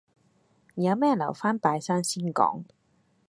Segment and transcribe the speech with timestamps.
[0.73, 2.63] 有咩留返拜山先講